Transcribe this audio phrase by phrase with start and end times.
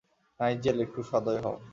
[0.39, 1.55] Nigel, একটু সদয় হও।